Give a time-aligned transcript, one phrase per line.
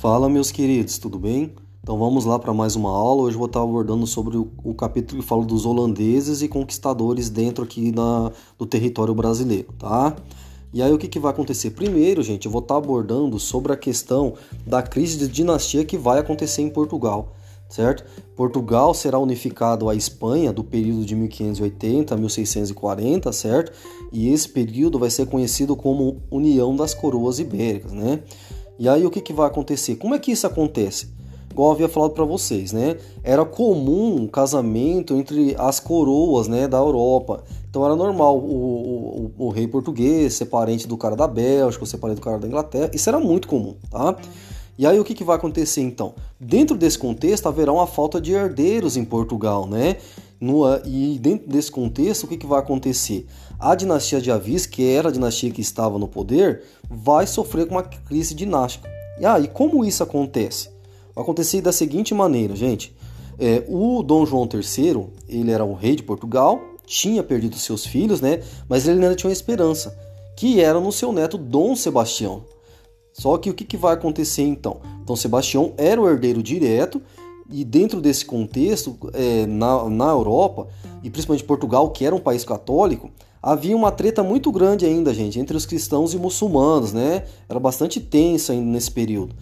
[0.00, 1.52] Fala, meus queridos, tudo bem?
[1.82, 3.20] Então vamos lá para mais uma aula.
[3.20, 7.62] Hoje vou estar abordando sobre o, o, capítulo que fala dos holandeses e conquistadores dentro
[7.62, 10.16] aqui na, do território brasileiro, tá?
[10.72, 11.72] E aí o que, que vai acontecer?
[11.72, 14.32] Primeiro, gente, eu vou estar abordando sobre a questão
[14.66, 17.34] da crise de dinastia que vai acontecer em Portugal,
[17.68, 18.02] certo?
[18.34, 23.72] Portugal será unificado à Espanha do período de 1580 a 1640, certo?
[24.10, 28.22] E esse período vai ser conhecido como União das Coroas Ibéricas, né?
[28.80, 29.96] E aí o que, que vai acontecer?
[29.96, 31.12] Como é que isso acontece?
[31.50, 32.96] Igual eu havia falado para vocês, né?
[33.22, 37.44] Era comum um casamento entre as coroas, né, da Europa.
[37.68, 41.98] Então era normal o, o, o, rei português ser parente do cara da Bélgica, ser
[41.98, 42.90] parente do cara da Inglaterra.
[42.94, 44.16] Isso era muito comum, tá?
[44.78, 46.14] E aí o que, que vai acontecer então?
[46.40, 49.96] Dentro desse contexto haverá uma falta de herdeiros em Portugal, né?
[50.40, 53.26] No, e dentro desse contexto, o que, que vai acontecer?
[53.60, 57.74] A dinastia de Avis, que era a dinastia que estava no poder, vai sofrer com
[57.74, 58.88] uma crise dinástica.
[59.20, 60.70] E aí, como isso acontece?
[61.14, 62.96] Vai acontecer da seguinte maneira, gente.
[63.38, 68.22] É, o Dom João III, ele era o rei de Portugal, tinha perdido seus filhos,
[68.22, 68.42] né?
[68.66, 69.94] Mas ele ainda tinha uma esperança,
[70.34, 72.42] que era no seu neto Dom Sebastião.
[73.12, 74.80] Só que o que, que vai acontecer então?
[75.04, 77.02] Dom Sebastião era o herdeiro direto
[77.52, 80.68] e dentro desse contexto, é, na, na Europa,
[81.02, 83.10] e principalmente Portugal, que era um país católico,
[83.42, 87.24] havia uma treta muito grande ainda, gente, entre os cristãos e muçulmanos, né?
[87.48, 89.34] Era bastante tenso ainda nesse período.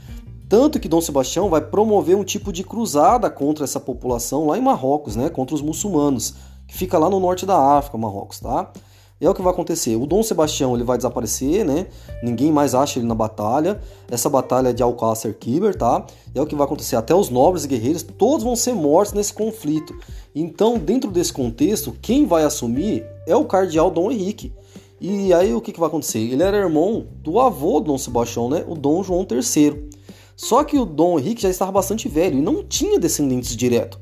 [0.48, 4.62] Tanto que Dom Sebastião vai promover um tipo de cruzada contra essa população lá em
[4.62, 5.28] Marrocos, né?
[5.28, 6.34] Contra os muçulmanos,
[6.66, 8.72] que fica lá no norte da África, Marrocos, tá?
[9.20, 9.96] É o que vai acontecer.
[9.96, 11.88] O Dom Sebastião ele vai desaparecer, né?
[12.22, 13.80] Ninguém mais acha ele na batalha.
[14.08, 16.06] Essa batalha é de Alcácer Kiber, tá?
[16.32, 16.94] É o que vai acontecer.
[16.94, 19.92] Até os nobres guerreiros, todos vão ser mortos nesse conflito.
[20.32, 24.52] Então, dentro desse contexto, quem vai assumir é o cardeal Dom Henrique.
[25.00, 26.20] E aí o que, que vai acontecer?
[26.20, 28.64] Ele era irmão do avô do Dom Sebastião, né?
[28.68, 29.88] O Dom João III.
[30.36, 33.98] Só que o Dom Henrique já estava bastante velho e não tinha descendentes direto.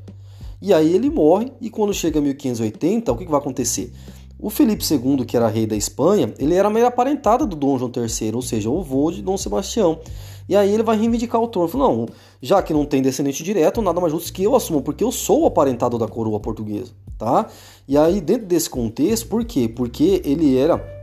[0.61, 3.91] E aí ele morre e quando chega 1580, o que, que vai acontecer?
[4.39, 7.91] O Felipe II, que era rei da Espanha, ele era meio aparentado do Dom João
[7.95, 9.99] III, ou seja, o avô de Dom Sebastião.
[10.47, 11.67] E aí ele vai reivindicar o trono.
[11.67, 12.05] Falou, não,
[12.41, 15.41] já que não tem descendente direto, nada mais justo que eu assuma, porque eu sou
[15.41, 17.47] o aparentado da coroa portuguesa, tá?
[17.87, 19.67] E aí dentro desse contexto, por quê?
[19.67, 20.95] Porque ele era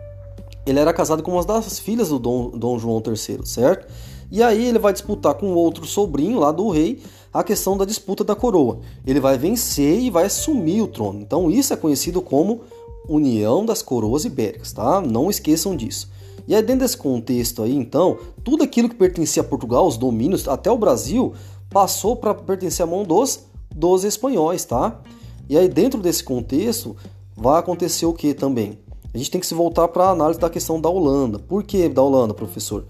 [0.67, 3.87] ele era casado com uma das filhas do Dom, Dom João III, certo?
[4.31, 7.03] E aí ele vai disputar com outro sobrinho lá do rei
[7.33, 8.79] a questão da disputa da coroa.
[9.07, 11.21] Ele vai vencer e vai assumir o trono.
[11.21, 12.63] Então isso é conhecido como
[13.09, 15.01] União das Coroas Ibéricas, tá?
[15.01, 16.11] Não esqueçam disso.
[16.47, 20.47] E aí, dentro desse contexto aí, então, tudo aquilo que pertencia a Portugal, os domínios,
[20.47, 21.33] até o Brasil,
[21.71, 25.01] passou para pertencer à mão dos, dos espanhóis, tá?
[25.49, 26.97] E aí, dentro desse contexto,
[27.37, 28.79] vai acontecer o que também?
[29.13, 31.39] A gente tem que se voltar para a análise da questão da Holanda.
[31.39, 32.85] Por que da Holanda, professor?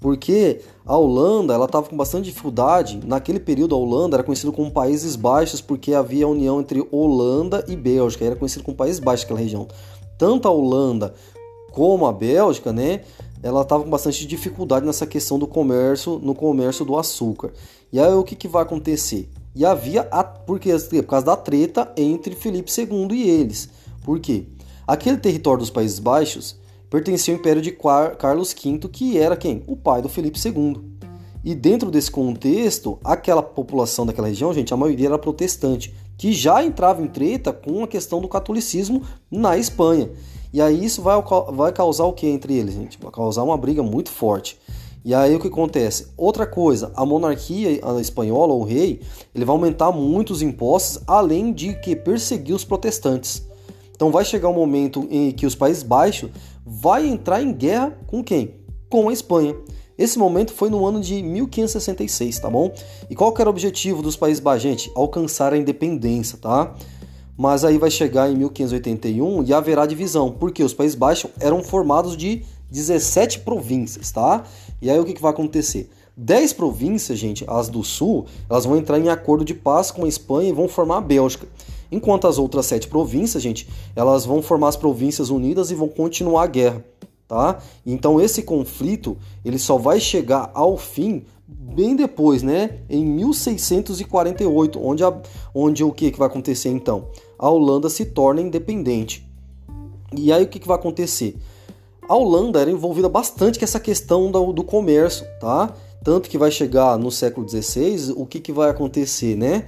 [0.00, 3.00] Porque a Holanda ela estava com bastante dificuldade.
[3.04, 7.64] Naquele período, a Holanda era conhecida como Países Baixos porque havia a união entre Holanda
[7.66, 8.24] e Bélgica.
[8.24, 9.66] Era conhecido como Países Baixos aquela região.
[10.16, 11.14] Tanto a Holanda
[11.72, 13.02] como a Bélgica, né?
[13.42, 17.52] Ela estava com bastante dificuldade nessa questão do comércio, no comércio do açúcar.
[17.92, 19.28] E aí o que, que vai acontecer?
[19.54, 23.68] E havia, a, porque, por causa da treta entre Felipe II e eles.
[24.04, 24.46] Por quê?
[24.86, 26.56] Aquele território dos Países Baixos
[26.90, 27.76] pertencia ao Império de
[28.18, 29.62] Carlos V, que era quem?
[29.66, 30.80] O pai do Felipe II.
[31.44, 36.64] E dentro desse contexto, aquela população daquela região, gente, a maioria era protestante, que já
[36.64, 40.10] entrava em treta com a questão do catolicismo na Espanha.
[40.52, 41.22] E aí isso vai,
[41.52, 42.98] vai causar o que entre eles, gente?
[43.00, 44.58] Vai causar uma briga muito forte.
[45.04, 46.08] E aí o que acontece?
[46.16, 49.00] Outra coisa, a monarquia espanhola, o rei,
[49.34, 53.46] ele vai aumentar muitos impostos, além de que perseguir os protestantes.
[53.94, 56.30] Então vai chegar um momento em que os Países Baixos
[56.68, 58.54] vai entrar em guerra com quem?
[58.90, 59.56] Com a Espanha.
[59.96, 62.72] Esse momento foi no ano de 1566, tá bom?
[63.10, 64.92] E qual que era o objetivo dos Países Baixos, gente?
[64.94, 66.74] Alcançar a independência, tá?
[67.36, 72.16] Mas aí vai chegar em 1581 e haverá divisão, porque os Países Baixos eram formados
[72.16, 74.44] de 17 províncias, tá?
[74.80, 75.90] E aí o que, que vai acontecer?
[76.16, 80.08] 10 províncias, gente, as do sul, elas vão entrar em acordo de paz com a
[80.08, 81.46] Espanha e vão formar a Bélgica.
[81.90, 86.44] Enquanto as outras sete províncias, gente, elas vão formar as províncias unidas e vão continuar
[86.44, 86.84] a guerra,
[87.26, 87.58] tá?
[87.86, 92.78] Então esse conflito, ele só vai chegar ao fim bem depois, né?
[92.90, 95.16] Em 1648, onde, a,
[95.54, 97.08] onde o que, que vai acontecer então?
[97.38, 99.26] A Holanda se torna independente.
[100.14, 101.36] E aí o que, que vai acontecer?
[102.08, 105.74] A Holanda era envolvida bastante com essa questão do, do comércio, tá?
[106.02, 109.64] Tanto que vai chegar no século XVI, o que, que vai acontecer, né?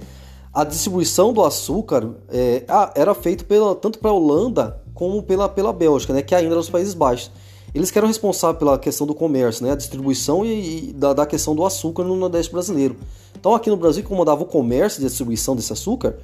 [0.53, 3.45] A distribuição do açúcar é, era feita
[3.75, 7.31] tanto para a Holanda como pela, pela Bélgica, né, que ainda eram os Países Baixos.
[7.73, 11.25] eles que eram responsáveis pela questão do comércio, né, a distribuição e, e da, da,
[11.25, 12.97] questão do açúcar no Nordeste brasileiro.
[13.39, 16.17] Então aqui no Brasil, que comandava o comércio e a distribuição desse açúcar,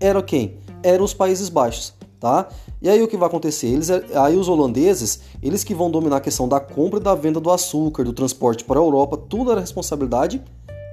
[0.00, 0.56] era quem?
[0.82, 2.48] Eram os Países Baixos, tá?
[2.80, 3.66] E aí o que vai acontecer?
[3.66, 7.38] Eles, aí os holandeses, eles que vão dominar a questão da compra e da venda
[7.38, 10.42] do açúcar, do transporte para a Europa, tudo era responsabilidade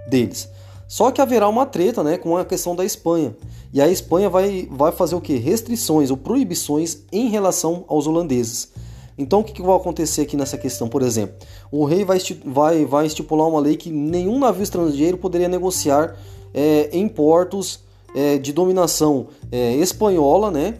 [0.09, 0.49] deles.
[0.91, 3.33] Só que haverá uma treta né, com a questão da Espanha.
[3.71, 5.37] E a Espanha vai, vai fazer o que?
[5.37, 8.73] Restrições ou proibições em relação aos holandeses.
[9.17, 10.89] Então o que, que vai acontecer aqui nessa questão?
[10.89, 11.33] Por exemplo,
[11.71, 16.17] o rei vai, vai, vai estipular uma lei que nenhum navio estrangeiro poderia negociar
[16.53, 20.79] é, em portos é, de dominação é, espanhola né,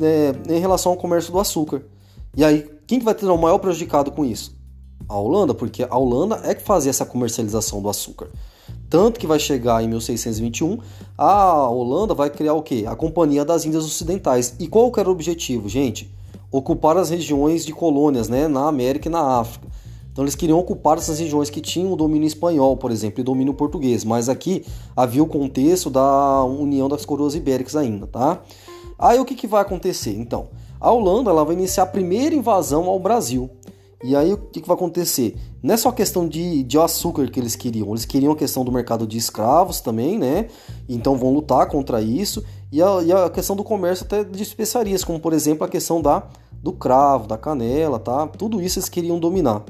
[0.00, 1.82] é, em relação ao comércio do açúcar.
[2.36, 4.56] E aí, quem que vai ter o maior prejudicado com isso?
[5.08, 8.30] A Holanda, porque a Holanda é que fazia essa comercialização do açúcar.
[8.90, 10.78] Tanto que vai chegar em 1621,
[11.16, 12.84] a Holanda vai criar o quê?
[12.88, 14.56] A Companhia das Índias Ocidentais.
[14.58, 16.12] E qual era o objetivo, gente?
[16.50, 19.68] Ocupar as regiões de colônias, né, na América e na África.
[20.12, 23.54] Então eles queriam ocupar essas regiões que tinham o domínio espanhol, por exemplo, e domínio
[23.54, 24.66] português, mas aqui
[24.96, 28.42] havia o contexto da União das Coroas Ibéricas ainda, tá?
[28.98, 30.18] Aí o que, que vai acontecer?
[30.18, 30.48] Então,
[30.80, 33.48] a Holanda ela vai iniciar a primeira invasão ao Brasil.
[34.02, 35.36] E aí o que, que vai acontecer?
[35.62, 38.72] Não é só questão de, de açúcar que eles queriam, eles queriam a questão do
[38.72, 40.48] mercado de escravos também, né?
[40.88, 42.42] Então vão lutar contra isso.
[42.72, 46.00] E a, e a questão do comércio até de especiarias, como por exemplo a questão
[46.00, 46.22] da,
[46.62, 48.26] do cravo, da canela, tá?
[48.26, 49.62] Tudo isso eles queriam dominar.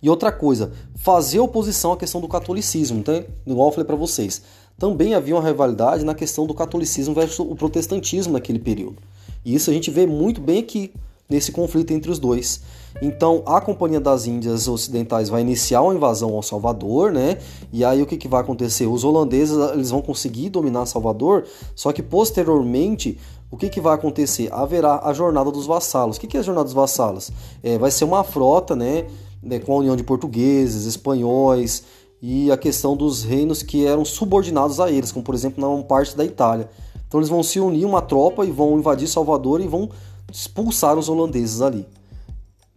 [0.00, 3.24] E outra coisa, fazer oposição à questão do catolicismo, tá?
[3.46, 4.42] igual eu falei para vocês.
[4.78, 8.96] Também havia uma rivalidade na questão do catolicismo versus o protestantismo naquele período.
[9.44, 10.92] E isso a gente vê muito bem aqui
[11.28, 12.62] nesse conflito entre os dois.
[13.02, 17.38] Então a Companhia das Índias Ocidentais vai iniciar uma invasão ao Salvador, né?
[17.72, 18.86] E aí o que, que vai acontecer?
[18.86, 21.44] Os holandeses eles vão conseguir dominar Salvador,
[21.74, 23.18] só que posteriormente
[23.50, 24.52] o que, que vai acontecer?
[24.52, 26.16] Haverá a jornada dos vassalos.
[26.16, 27.30] O que, que é a jornada dos vassalos?
[27.62, 29.06] É, vai ser uma frota, né?
[29.42, 31.84] né com a união de portugueses, espanhóis
[32.20, 36.16] e a questão dos reinos que eram subordinados a eles, como por exemplo na parte
[36.16, 36.68] da Itália.
[37.08, 39.88] Então eles vão se unir uma tropa e vão invadir Salvador e vão
[40.30, 41.86] expulsar os holandeses ali.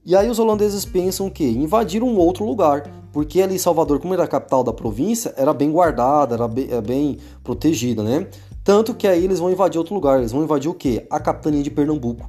[0.04, 4.24] E aí os holandeses pensam que invadir um outro lugar, porque ali Salvador, como era
[4.24, 8.26] a capital da província, era bem guardada, era bem, é bem protegida, né?
[8.64, 11.06] Tanto que aí eles vão invadir outro lugar, eles vão invadir o quê?
[11.10, 12.28] A capitania de Pernambuco.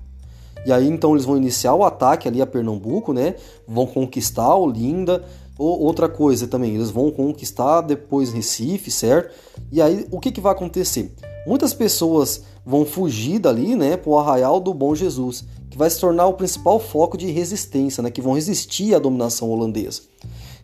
[0.66, 3.36] E aí então eles vão iniciar o ataque ali a Pernambuco, né?
[3.66, 5.24] Vão conquistar Olinda.
[5.58, 9.34] Ou outra coisa também, eles vão conquistar depois Recife, certo?
[9.70, 11.14] E aí o que, que vai acontecer?
[11.46, 15.98] Muitas pessoas vão fugir dali, né, para o arraial do Bom Jesus que vai se
[15.98, 20.02] tornar o principal foco de resistência, né, que vão resistir à dominação holandesa.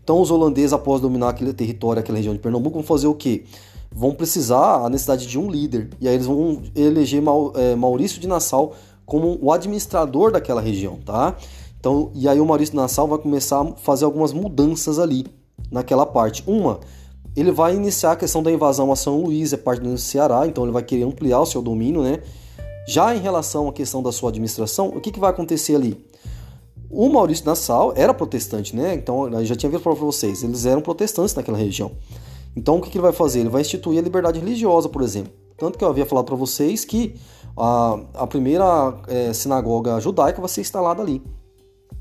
[0.04, 3.44] Então, os holandeses, após dominar aquele território, aquela região de Pernambuco, vão fazer o quê?
[3.90, 5.88] Vão precisar a necessidade de um líder.
[5.98, 7.22] E aí eles vão eleger
[7.54, 8.75] é, Maurício de Nassau
[9.06, 11.34] como o administrador daquela região, tá?
[11.80, 15.25] Então, e aí o Maurício de Nassau vai começar a fazer algumas mudanças ali
[15.70, 16.44] naquela parte.
[16.46, 16.80] Uma,
[17.36, 20.64] ele vai iniciar a questão da invasão a São Luís, é parte do Ceará, então
[20.64, 22.20] ele vai querer ampliar o seu domínio, né?
[22.86, 26.04] Já em relação à questão da sua administração, o que, que vai acontecer ali?
[26.90, 28.94] O Maurício Nassau era protestante, né?
[28.94, 31.92] Então, eu já tinha visto para vocês, eles eram protestantes naquela região.
[32.56, 33.40] Então, o que, que ele vai fazer?
[33.40, 35.32] Ele vai instituir a liberdade religiosa, por exemplo.
[35.58, 37.14] Tanto que eu havia falado para vocês que
[37.56, 38.64] a, a primeira
[39.06, 41.22] é, sinagoga judaica vai ser instalada ali.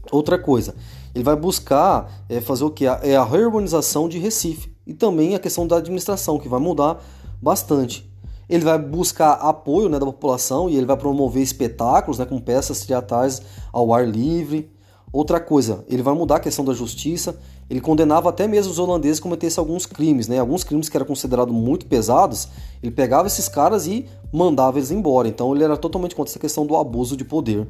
[0.09, 0.74] Outra coisa,
[1.13, 2.86] ele vai buscar é, fazer o que?
[2.86, 7.03] É a reurbanização de Recife e também a questão da administração, que vai mudar
[7.39, 8.08] bastante
[8.50, 12.86] ele vai buscar apoio né, da população e ele vai promover espetáculos né, com peças
[12.86, 13.41] teatrais
[13.74, 14.72] ao ar livre.
[15.12, 17.38] Outra coisa, ele vai mudar a questão da justiça.
[17.70, 20.39] Ele condenava até mesmo os holandeses a cometessem alguns crimes, né?
[20.39, 22.48] Alguns crimes que eram considerados muito pesados.
[22.82, 25.27] Ele pegava esses caras e mandava eles embora.
[25.27, 27.67] Então ele era totalmente contra essa questão do abuso de poder.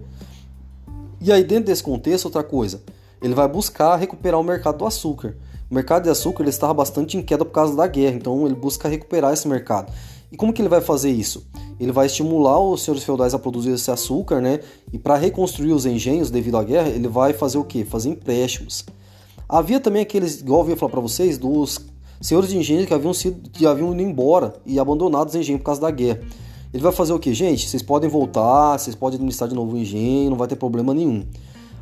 [1.22, 2.82] E aí dentro desse contexto, outra coisa,
[3.22, 5.36] ele vai buscar recuperar o mercado do açúcar.
[5.70, 8.56] O mercado de açúcar ele estava bastante em queda por causa da guerra, então ele
[8.56, 9.92] busca recuperar esse mercado.
[10.32, 11.46] E como que ele vai fazer isso?
[11.80, 14.62] Ele vai estimular os senhores feudais a produzir esse açúcar, né?
[14.92, 17.86] E para reconstruir os engenhos devido à guerra, ele vai fazer o quê?
[17.86, 18.86] Fazer empréstimos.
[19.48, 21.80] Havia também aqueles, igual eu ia falar para vocês, dos
[22.22, 25.66] senhores de engenhos que haviam sido, que haviam ido embora e abandonado os engenhos por
[25.66, 26.22] causa da guerra.
[26.74, 27.68] Ele vai fazer o que, gente?
[27.68, 31.26] Vocês podem voltar, vocês podem administrar de novo o engenho, não vai ter problema nenhum.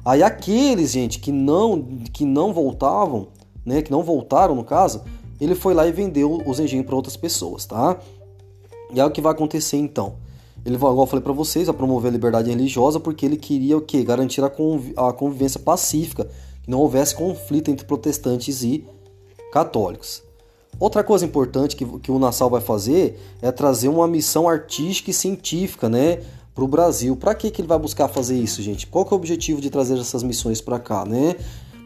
[0.04, 1.82] Aí aqueles, gente, que não
[2.14, 3.30] que não voltavam,
[3.66, 5.02] né, que não voltaram no caso,
[5.40, 7.98] ele foi lá e vendeu os engenhos para outras pessoas, tá?
[8.94, 10.16] E é o que vai acontecer então.
[10.66, 13.82] Ele igual eu falei para vocês, a promover a liberdade religiosa porque ele queria o
[13.82, 14.04] quê?
[14.04, 16.28] Garantir a, conv a convivência pacífica,
[16.64, 18.84] que não houvesse conflito entre protestantes e
[19.52, 20.24] católicos.
[20.80, 25.14] Outra coisa importante que, que o Nassau vai fazer é trazer uma missão artística e
[25.14, 26.22] científica, né,
[26.54, 27.16] para o Brasil.
[27.16, 28.88] Para que, que ele vai buscar fazer isso, gente?
[28.88, 31.36] Qual que é o objetivo de trazer essas missões para cá, né?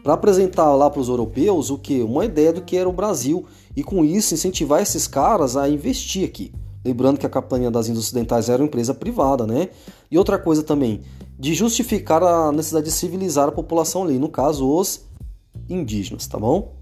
[0.02, 2.02] Para apresentar lá para os europeus o que?
[2.02, 3.44] Uma ideia do que era o Brasil
[3.76, 6.52] e com isso incentivar esses caras a investir aqui.
[6.84, 9.68] Lembrando que a Capitania das Índias Ocidentais era uma empresa privada, né?
[10.10, 11.02] E outra coisa também,
[11.38, 15.02] de justificar a necessidade de civilizar a população ali, no caso os
[15.68, 16.72] indígenas, tá bom?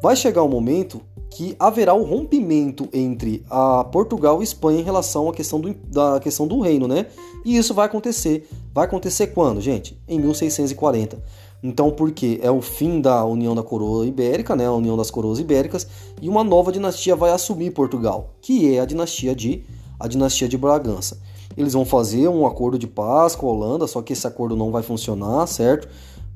[0.00, 4.84] Vai chegar um momento que haverá o um rompimento entre a Portugal e Espanha em
[4.84, 7.06] relação à questão do, da questão do reino, né?
[7.44, 8.48] E isso vai acontecer.
[8.72, 10.00] Vai acontecer quando, gente?
[10.08, 11.22] Em 1640.
[11.62, 14.66] Então, porque é o fim da União da Coroa Ibérica, né?
[14.66, 15.86] A União das Coroas Ibéricas,
[16.20, 19.64] e uma nova dinastia vai assumir Portugal, que é a dinastia de
[19.98, 21.20] a dinastia de Bragança.
[21.56, 24.70] Eles vão fazer um acordo de paz com a Holanda, só que esse acordo não
[24.70, 25.88] vai funcionar, certo?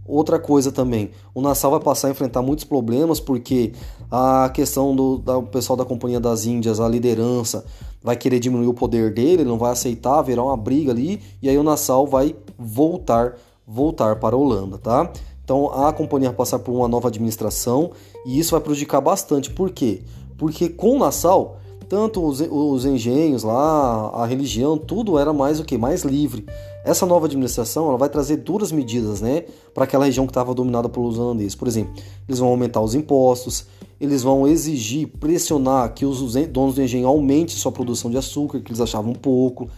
[0.06, 3.72] Outra coisa também, o Nassau vai passar a enfrentar muitos problemas porque
[4.10, 7.64] a questão do, pessoal da Companhia das Índias, a liderança,
[8.02, 11.48] vai querer diminuir o poder dele, ele não vai aceitar, haverá uma briga ali, e
[11.48, 13.34] aí o Nassau vai voltar,
[13.66, 15.10] voltar para a Holanda, tá?
[15.42, 17.90] Então a companhia vai passar por uma nova administração
[18.24, 19.50] e isso vai prejudicar bastante.
[19.50, 20.02] Por quê?
[20.36, 25.64] Porque com o Nassau tanto os, os engenhos lá, a religião, tudo era mais o
[25.64, 25.78] que?
[25.78, 26.44] Mais livre.
[26.84, 30.88] Essa nova administração ela vai trazer duras medidas né, para aquela região que estava dominada
[30.88, 31.54] pelos holandeses.
[31.54, 31.94] Por exemplo,
[32.28, 33.66] eles vão aumentar os impostos,
[34.00, 38.70] eles vão exigir, pressionar que os donos do engenho aumentem sua produção de açúcar, que
[38.70, 39.68] eles achavam pouco.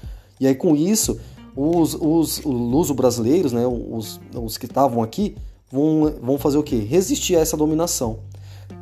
[0.41, 1.19] E aí com isso,
[1.57, 5.35] os, os, os luso-brasileiros, né, os, os que estavam aqui,
[5.71, 6.77] vão, vão fazer o quê?
[6.77, 8.19] Resistir a essa dominação.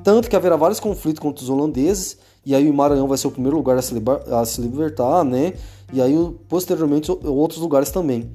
[0.02, 3.31] Tanto que haverá vários conflitos contra os holandeses e aí o Maranhão vai ser o
[3.31, 3.95] primeiro lugar a se,
[4.31, 5.54] a se libertar, né?
[5.93, 6.14] E aí,
[6.49, 8.31] posteriormente, outros lugares também.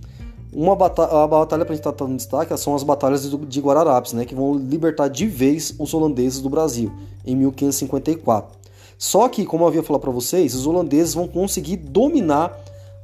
[0.51, 3.59] Uma batalha, a batalha para a gente estar tá dando destaque são as batalhas de
[3.59, 4.25] Guararapes, né?
[4.25, 6.91] Que vão libertar de vez os holandeses do Brasil,
[7.23, 8.57] em 1554.
[8.97, 12.59] Só que, como eu havia falado para vocês, os holandeses vão conseguir dominar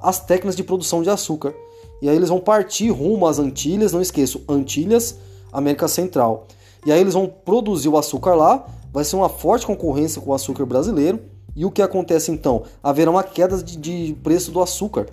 [0.06, 1.54] as técnicas de produção de açúcar.
[2.00, 5.18] E aí eles vão partir rumo às Antilhas, não esqueço, Antilhas,
[5.52, 6.46] América Central.
[6.86, 10.34] E aí eles vão produzir o açúcar lá, vai ser uma forte concorrência com o
[10.34, 11.20] açúcar brasileiro.
[11.56, 12.64] E o que acontece então?
[12.84, 15.08] Haverá uma queda de, de preço do açúcar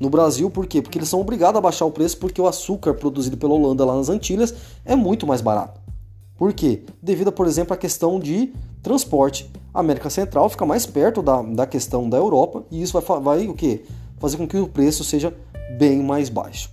[0.00, 0.82] no Brasil, por quê?
[0.82, 3.96] Porque eles são obrigados a baixar o preço porque o açúcar produzido pela Holanda lá
[3.96, 4.52] nas Antilhas
[4.84, 5.80] é muito mais barato.
[6.36, 6.82] Por quê?
[7.00, 9.50] Devido, por exemplo, à questão de transporte.
[9.72, 13.48] A América Central fica mais perto da, da questão da Europa e isso vai, vai
[13.48, 13.84] o quê?
[14.18, 15.34] Fazer com que o preço seja
[15.78, 16.70] bem mais baixo.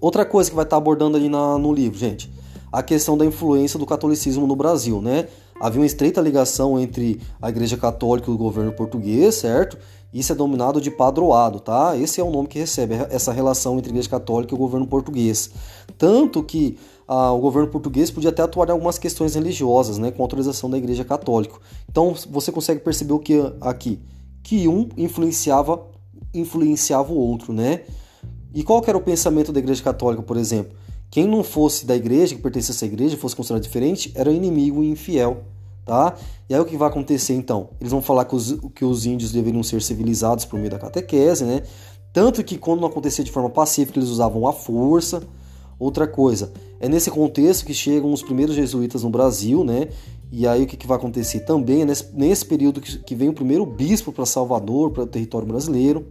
[0.00, 2.30] Outra coisa que vai estar abordando ali na, no livro, gente,
[2.70, 5.26] a questão da influência do catolicismo no Brasil, né?
[5.60, 9.78] havia uma estreita ligação entre a Igreja Católica e o governo português, certo?
[10.12, 11.96] Isso é dominado de padroado, tá?
[11.96, 14.86] Esse é o nome que recebe essa relação entre a Igreja Católica e o governo
[14.86, 15.50] português.
[15.98, 20.22] Tanto que ah, o governo português podia até atuar em algumas questões religiosas, né, com
[20.22, 21.56] autorização da Igreja Católica.
[21.90, 24.00] Então você consegue perceber o que aqui?
[24.42, 25.82] Que um influenciava
[26.34, 27.82] influenciava o outro, né?
[28.54, 30.76] E qual era o pensamento da Igreja Católica, por exemplo?
[31.10, 34.90] Quem não fosse da igreja, que pertencesse à igreja, fosse considerado diferente, era inimigo e
[34.90, 35.44] infiel.
[35.84, 36.14] Tá?
[36.50, 37.70] E aí o que vai acontecer então?
[37.80, 41.44] Eles vão falar que os, que os índios deveriam ser civilizados por meio da catequese,
[41.44, 41.62] né?
[42.12, 45.22] Tanto que quando não acontecia de forma pacífica, eles usavam a força.
[45.78, 49.88] Outra coisa, é nesse contexto que chegam os primeiros jesuítas no Brasil, né?
[50.30, 53.28] E aí o que, que vai acontecer também é nesse, nesse período que, que vem
[53.28, 56.06] o primeiro bispo para Salvador, para o território brasileiro.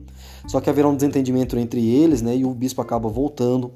[0.47, 2.37] Só que haverá um desentendimento entre eles, né?
[2.37, 3.73] E o bispo acaba voltando.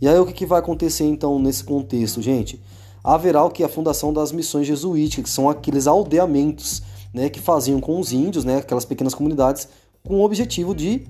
[0.00, 2.60] E aí o que, que vai acontecer então nesse contexto, gente?
[3.04, 6.82] Haverá o que a fundação das missões jesuíticas, que são aqueles aldeamentos,
[7.12, 9.68] né, que faziam com os índios, né, aquelas pequenas comunidades,
[10.06, 11.06] com o objetivo de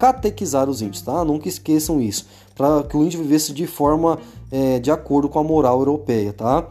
[0.00, 1.22] catequizar os índios, tá?
[1.22, 2.26] Nunca esqueçam isso,
[2.56, 4.18] para que o índio vivesse de forma
[4.50, 6.66] é, de acordo com a moral europeia, tá?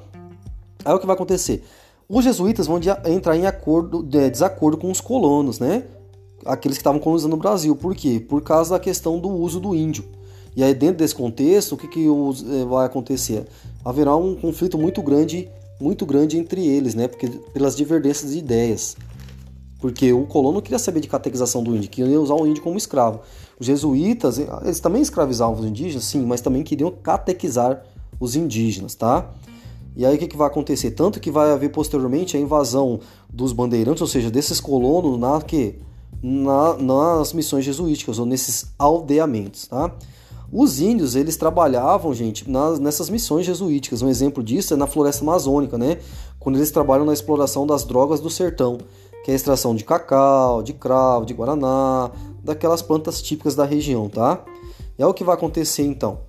[0.83, 1.63] Aí o que vai acontecer?
[2.09, 5.83] Os jesuítas vão entrar em acordo, de, desacordo com os colonos, né?
[6.43, 7.75] Aqueles que estavam colonizando o Brasil.
[7.75, 8.19] Por quê?
[8.19, 10.03] Por causa da questão do uso do índio.
[10.55, 13.45] E aí, dentro desse contexto, o que, que eh, vai acontecer?
[13.85, 15.47] Haverá um conflito muito grande,
[15.79, 17.07] muito grande entre eles, né?
[17.07, 18.97] Porque, pelas divergências de ideias.
[19.79, 23.21] Porque o colono queria saber de catequização do índio, queria usar o índio como escravo.
[23.57, 27.83] Os jesuítas, eles também escravizavam os indígenas, sim, mas também queriam catequizar
[28.19, 29.31] os indígenas, tá?
[29.95, 30.91] E aí o que, que vai acontecer?
[30.91, 35.79] Tanto que vai haver posteriormente a invasão dos bandeirantes, ou seja, desses colonos na, que,
[36.21, 39.93] na, nas missões jesuíticas, ou nesses aldeamentos, tá?
[40.51, 44.01] Os índios, eles trabalhavam, gente, nas, nessas missões jesuíticas.
[44.01, 45.99] Um exemplo disso é na floresta amazônica, né?
[46.39, 48.79] Quando eles trabalham na exploração das drogas do sertão,
[49.23, 52.11] que é a extração de cacau, de cravo, de guaraná,
[52.43, 54.43] daquelas plantas típicas da região, tá?
[54.97, 56.21] E é o que vai acontecer então.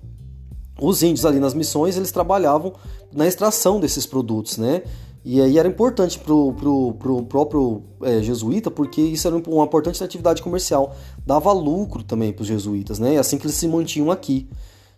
[0.79, 2.73] Os índios ali nas missões, eles trabalhavam
[3.13, 4.83] na extração desses produtos, né?
[5.23, 10.41] E aí era importante para o próprio é, jesuíta, porque isso era uma importante atividade
[10.41, 10.95] comercial.
[11.23, 13.15] Dava lucro também para os jesuítas, né?
[13.15, 14.49] É assim que eles se mantinham aqui.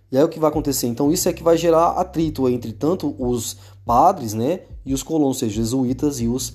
[0.10, 0.88] E aí o que vai acontecer?
[0.88, 5.38] Então isso é que vai gerar atrito entre tanto os padres, né, e os colonos,
[5.38, 6.54] ou seja, jesuítas e os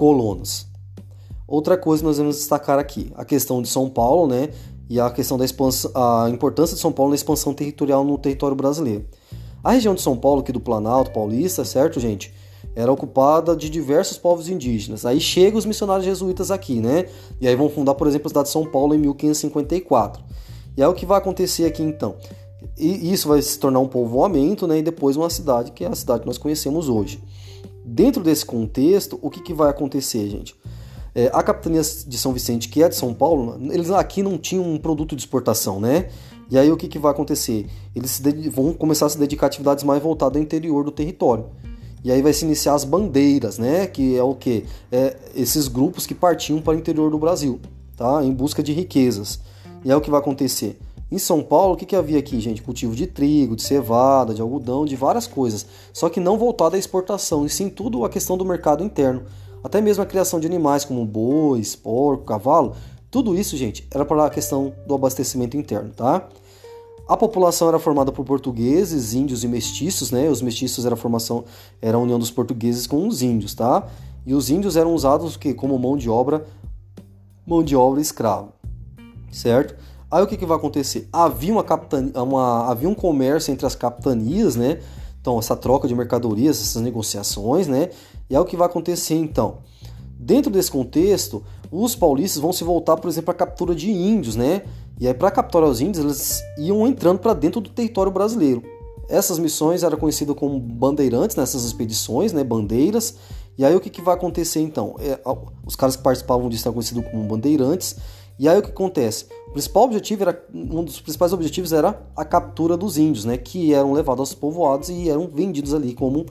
[0.00, 0.66] colonos.
[1.46, 4.48] Outra coisa que nós vamos destacar aqui, a questão de São Paulo, né,
[4.88, 8.56] e a questão da expansão, a importância de São Paulo na expansão territorial no território
[8.56, 9.04] brasileiro.
[9.62, 12.32] A região de São Paulo, aqui do Planalto Paulista, certo, gente?
[12.74, 15.04] Era ocupada de diversos povos indígenas.
[15.04, 17.04] Aí chegam os missionários jesuítas aqui, né?
[17.38, 20.24] E aí vão fundar, por exemplo, a cidade de São Paulo em 1554.
[20.78, 22.14] E aí o que vai acontecer aqui então?
[22.78, 24.78] E isso vai se tornar um povoamento, né?
[24.78, 27.22] E depois uma cidade, que é a cidade que nós conhecemos hoje.
[27.84, 30.54] Dentro desse contexto, o que, que vai acontecer, gente?
[31.14, 34.64] É, a capitania de São Vicente, que é de São Paulo, eles aqui não tinham
[34.64, 36.08] um produto de exportação, né?
[36.50, 37.66] E aí o que, que vai acontecer?
[37.94, 38.20] Eles
[38.52, 41.46] vão começar a se dedicar a atividades mais voltadas ao interior do território.
[42.02, 43.86] E aí vai se iniciar as bandeiras, né?
[43.86, 44.64] Que é o que?
[44.90, 47.60] É esses grupos que partiam para o interior do Brasil,
[47.96, 48.24] tá?
[48.24, 49.40] Em busca de riquezas.
[49.84, 50.78] E aí o que vai acontecer?
[51.10, 52.62] Em São Paulo, o que, que havia aqui, gente?
[52.62, 55.66] Cultivo de trigo, de cevada, de algodão, de várias coisas.
[55.92, 59.22] Só que não voltado à exportação, e sim tudo a questão do mercado interno.
[59.62, 62.76] Até mesmo a criação de animais como bois, porco, cavalo.
[63.10, 66.28] Tudo isso, gente, era para a questão do abastecimento interno, tá?
[67.08, 70.28] A população era formada por portugueses, índios e mestiços, né?
[70.28, 71.44] Os mestiços era a formação,
[71.82, 73.88] era a união dos portugueses com os índios, tá?
[74.24, 76.46] E os índios eram usados que como mão de obra,
[77.44, 78.52] mão de obra escravo,
[79.28, 79.74] certo?
[80.10, 81.08] Aí o que, que vai acontecer?
[81.12, 84.80] Havia uma, capitania, uma havia um comércio entre as capitanias, né?
[85.20, 87.90] Então essa troca de mercadorias, essas negociações, né?
[88.28, 89.58] E é o que vai acontecer então.
[90.18, 94.62] Dentro desse contexto, os paulistas vão se voltar, por exemplo, à captura de índios, né?
[94.98, 98.62] E aí, para capturar os índios, eles iam entrando para dentro do território brasileiro.
[99.08, 102.44] Essas missões eram conhecidas como bandeirantes nessas expedições, né?
[102.44, 103.14] Bandeiras.
[103.56, 104.96] E aí, o que, que vai acontecer então?
[104.98, 105.18] É,
[105.64, 107.96] os caras que participavam disso eram conhecidos como bandeirantes.
[108.38, 109.26] E aí, o que acontece?
[109.50, 113.36] O principal objetivo era um dos principais objetivos era a captura dos índios, né?
[113.36, 116.24] Que eram levados aos povoados e eram vendidos ali como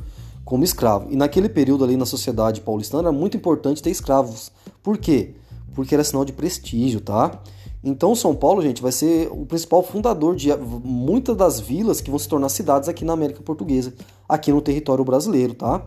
[0.45, 1.11] como escravo.
[1.11, 4.51] E naquele período ali na sociedade paulistana era muito importante ter escravos.
[4.81, 5.35] Por quê?
[5.75, 7.39] Porque era sinal de prestígio, tá?
[7.83, 12.17] Então São Paulo, gente, vai ser o principal fundador de muitas das vilas que vão
[12.17, 13.94] se tornar cidades aqui na América Portuguesa,
[14.27, 15.85] aqui no território brasileiro, tá?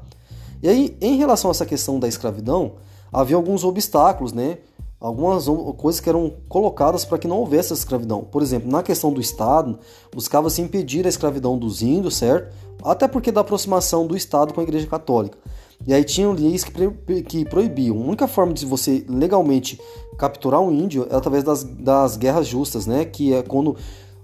[0.62, 2.74] E aí, em relação a essa questão da escravidão,
[3.10, 4.58] havia alguns obstáculos, né?
[5.02, 5.46] Algumas
[5.78, 8.22] coisas que eram colocadas para que não houvesse escravidão.
[8.22, 9.76] Por exemplo, na questão do Estado,
[10.14, 12.54] buscava-se impedir a escravidão dos índios, certo?
[12.84, 15.36] Até porque da aproximação do Estado com a Igreja Católica.
[15.84, 17.96] E aí tinham leis que, proibiam.
[17.96, 19.80] A única forma de você legalmente
[20.16, 23.04] capturar um índio é através das, das guerras justas, né?
[23.04, 23.76] Que é quando.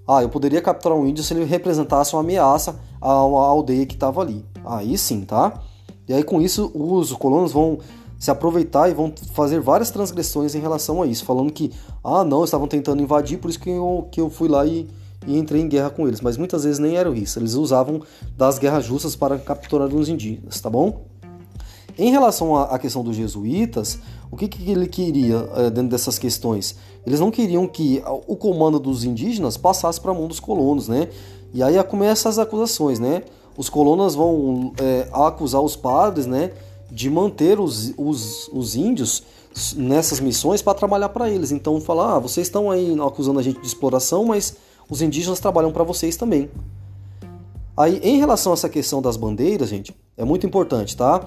[0.07, 3.95] Ah, eu poderia capturar um índio se ele representasse uma ameaça a uma aldeia que
[3.95, 4.45] estava ali.
[4.65, 5.61] Aí sim, tá?
[6.09, 7.79] E aí com isso os colonos vão
[8.19, 11.71] se aproveitar e vão fazer várias transgressões em relação a isso, falando que,
[12.03, 14.89] ah, não, estavam tentando invadir, por isso que eu, que eu fui lá e,
[15.27, 16.21] e entrei em guerra com eles.
[16.21, 18.03] Mas muitas vezes nem era isso, eles usavam
[18.37, 21.05] das guerras justas para capturar os indígenas, tá bom?
[21.97, 23.99] Em relação à questão dos jesuítas,
[24.31, 26.77] o que, que ele queria é, dentro dessas questões?
[27.05, 31.09] Eles não queriam que o comando dos indígenas passasse para a mão dos colonos, né?
[31.53, 33.25] E aí começam as acusações, né?
[33.57, 36.53] Os colonos vão é, acusar os padres, né?
[36.91, 39.23] De manter os, os, os índios
[39.77, 41.53] nessas missões para trabalhar para eles.
[41.53, 44.57] Então, falar, ah, vocês estão aí acusando a gente de exploração, mas
[44.89, 46.51] os indígenas trabalham para vocês também.
[47.77, 51.25] Aí, em relação a essa questão das bandeiras, gente, é muito importante, tá?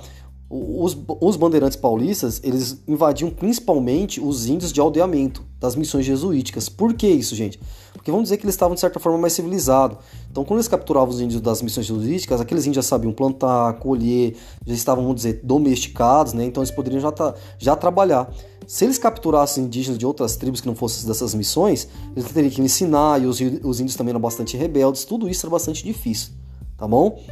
[0.50, 6.68] Os, os, bandeirantes paulistas, eles invadiam principalmente os índios de aldeamento das missões jesuíticas.
[6.68, 7.58] Por que isso, gente?
[8.02, 9.96] Porque vamos dizer que eles estavam, de certa forma, mais civilizados.
[10.32, 14.36] Então, quando eles capturavam os índios das missões jesuíticas, aqueles índios já sabiam plantar, colher,
[14.66, 16.44] já estavam, vamos dizer, domesticados, né?
[16.44, 17.14] Então, eles poderiam já,
[17.60, 18.34] já trabalhar.
[18.66, 22.60] Se eles capturassem indígenas de outras tribos que não fossem dessas missões, eles teriam que
[22.60, 26.34] ensinar, e os, os índios também eram bastante rebeldes, tudo isso era bastante difícil,
[26.76, 27.24] tá bom?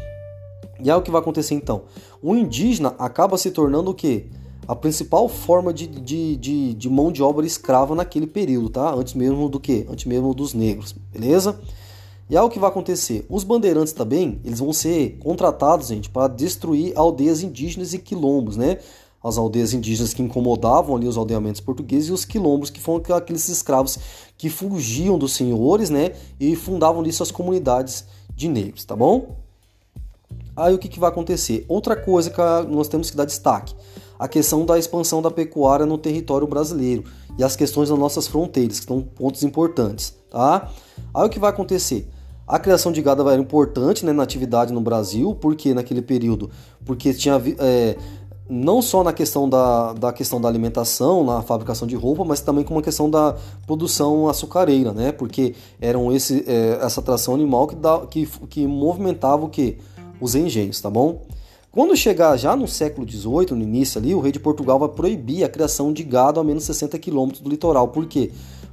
[0.79, 1.85] E aí o que vai acontecer então?
[2.21, 4.27] O indígena acaba se tornando o quê?
[4.69, 8.93] A principal forma de, de, de, de mão de obra escrava naquele período, tá?
[8.93, 9.87] Antes mesmo do que?
[9.89, 11.59] Antes mesmo dos negros, beleza?
[12.29, 13.25] E aí o que vai acontecer?
[13.27, 18.77] Os bandeirantes também, eles vão ser contratados, gente, para destruir aldeias indígenas e quilombos, né?
[19.23, 23.49] As aldeias indígenas que incomodavam ali os aldeamentos portugueses e os quilombos, que foram aqueles
[23.49, 23.97] escravos
[24.37, 26.11] que fugiam dos senhores, né?
[26.39, 28.05] E fundavam ali suas comunidades
[28.35, 29.35] de negros, tá bom?
[30.55, 31.65] Aí o que, que vai acontecer?
[31.67, 33.73] Outra coisa que nós temos que dar destaque:
[34.19, 37.05] a questão da expansão da pecuária no território brasileiro
[37.37, 40.13] e as questões das nossas fronteiras, que são pontos importantes.
[40.29, 40.69] Tá?
[41.13, 42.07] Aí o que vai acontecer?
[42.45, 46.49] A criação de gado era importante né, na atividade no Brasil, porque naquele período,
[46.83, 47.95] porque tinha é,
[48.49, 52.63] não só na questão da, da questão da alimentação, na fabricação de roupa, mas também
[52.63, 55.11] com uma questão da produção açucareira, né?
[55.11, 59.77] Porque eram esse, é, essa tração animal que, dá, que, que movimentava o que?
[60.19, 61.21] Os engenhos, tá bom?
[61.71, 65.43] Quando chegar já no século XVIII, no início ali, o rei de Portugal vai proibir
[65.43, 67.89] a criação de gado a menos 60 quilômetros do litoral.
[67.89, 68.31] Por quê?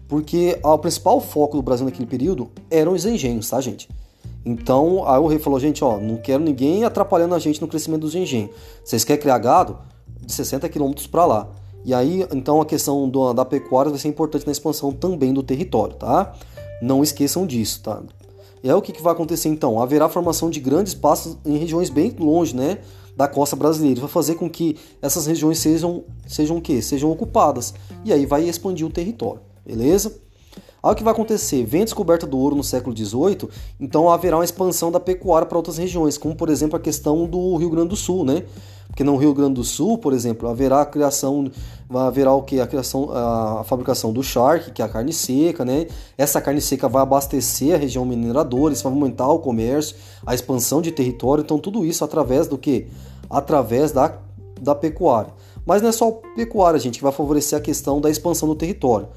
[0.09, 3.87] Porque o principal foco do Brasil naquele período eram os engenhos, tá, gente?
[4.47, 8.03] Então, aí o rei falou, gente, ó, não quero ninguém atrapalhando a gente no crescimento
[8.03, 8.51] dos engenhos.
[8.83, 9.77] Vocês querem criar gado?
[10.25, 11.49] De 60 quilômetros para lá.
[11.85, 15.43] E aí, então, a questão do, da pecuária vai ser importante na expansão também do
[15.43, 16.33] território, tá?
[16.81, 18.01] Não esqueçam disso, tá?
[18.63, 19.81] Aí o que, que vai acontecer então?
[19.81, 22.79] Haverá formação de grandes pastos em regiões bem longe, né?
[23.17, 24.01] Da costa brasileira.
[24.01, 26.83] Vai fazer com que essas regiões sejam, sejam o quê?
[26.83, 27.75] Sejam ocupadas.
[28.05, 30.26] E aí vai expandir o território, beleza?
[30.87, 31.65] Aí o que vai acontecer?
[31.65, 33.49] Vem a descoberta do ouro no século XVIII,
[33.81, 37.57] então haverá uma expansão da pecuária para outras regiões, como por exemplo a questão do
[37.57, 38.45] Rio Grande do Sul, né?
[38.87, 41.51] Porque no Rio Grande do Sul, por exemplo, haverá a criação,
[41.91, 45.89] haverá o que a criação, a fabricação do charque, que é a carne seca, né?
[46.17, 50.81] Essa carne seca vai abastecer a região mineradora, isso vai aumentar o comércio, a expansão
[50.81, 52.87] de território, então tudo isso através do que?
[53.29, 54.19] Através da,
[54.61, 55.33] da pecuária.
[55.67, 58.55] Mas não é só a pecuária, gente, que vai favorecer a questão da expansão do
[58.55, 59.09] território.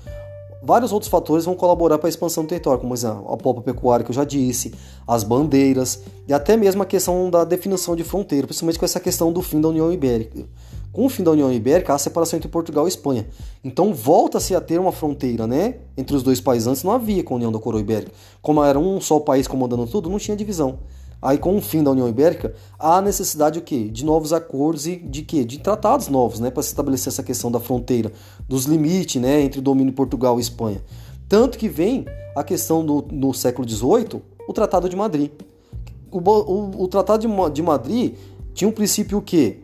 [0.62, 4.12] Vários outros fatores vão colaborar para a expansão do território, como a polpa pecuária que
[4.12, 4.74] eu já disse,
[5.08, 9.32] as bandeiras e até mesmo a questão da definição de fronteira, principalmente com essa questão
[9.32, 10.46] do fim da União Ibérica.
[10.92, 13.28] Com o fim da União Ibérica, há a separação entre Portugal e Espanha.
[13.64, 15.76] Então volta-se a ter uma fronteira, né?
[15.96, 16.68] Entre os dois países.
[16.68, 18.12] Antes não havia com a União da Coroa Ibérica.
[18.42, 20.80] Como era um só país comandando tudo, não tinha divisão.
[21.22, 23.90] Aí com o fim da União Ibérica, há necessidade o quê?
[23.90, 25.44] De novos acordos e de quê?
[25.44, 28.12] De tratados novos, né, para se estabelecer essa questão da fronteira,
[28.48, 30.82] dos limites, né, entre o domínio Portugal e Espanha.
[31.28, 32.06] Tanto que vem
[32.36, 35.30] a questão do, no século XVIII, o Tratado de Madrid.
[36.10, 38.16] O, o, o Tratado de, de Madrid
[38.54, 39.60] tinha um princípio o quê?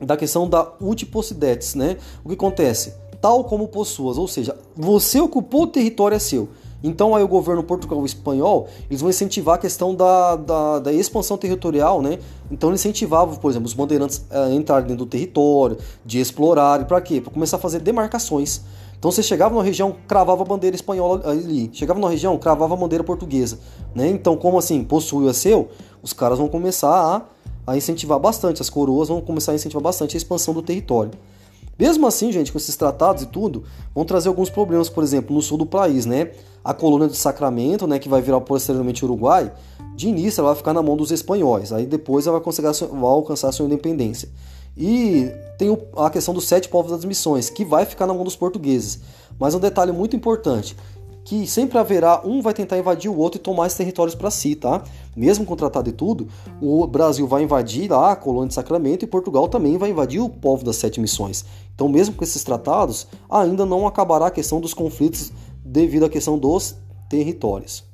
[0.00, 1.96] Da questão da utipossidetes, né?
[2.22, 2.94] O que acontece?
[3.20, 6.48] Tal como possuas, ou seja, você ocupou o território é seu.
[6.82, 11.36] Então aí o governo portugal espanhol, eles vão incentivar a questão da, da, da expansão
[11.36, 12.18] territorial, né?
[12.50, 17.00] Então eles incentivavam, por exemplo, os bandeirantes a entrarem dentro do território, de explorar, para
[17.00, 17.20] quê?
[17.20, 18.62] Para começar a fazer demarcações.
[19.02, 21.68] Então você chegava numa região, cravava a bandeira espanhola ali.
[21.72, 23.58] Chegava numa região, cravava a bandeira portuguesa.
[23.92, 24.08] Né?
[24.08, 26.88] Então, como assim, possuiu a seu, os caras vão começar
[27.66, 31.10] a, a incentivar bastante, as coroas vão começar a incentivar bastante a expansão do território.
[31.78, 35.42] Mesmo assim, gente, com esses tratados e tudo, vão trazer alguns problemas, por exemplo, no
[35.42, 36.30] sul do país, né?
[36.62, 39.52] A colônia do Sacramento, né, que vai virar posteriormente Uruguai,
[39.96, 43.02] de início ela vai ficar na mão dos espanhóis, aí depois ela vai, conseguir, vai
[43.02, 44.28] alcançar sua independência.
[44.76, 48.36] E tem a questão dos sete povos das missões, que vai ficar na mão dos
[48.36, 49.00] portugueses.
[49.38, 50.76] Mas um detalhe muito importante,
[51.24, 54.54] que sempre haverá um vai tentar invadir o outro e tomar esses territórios para si,
[54.54, 54.82] tá?
[55.16, 56.26] Mesmo com tratado e tudo,
[56.60, 60.28] o Brasil vai invadir lá a colônia de Sacramento e Portugal também vai invadir o
[60.28, 61.44] povo das sete missões.
[61.74, 65.32] Então, mesmo com esses tratados, ainda não acabará a questão dos conflitos
[65.64, 66.76] devido à questão dos
[67.08, 67.91] territórios.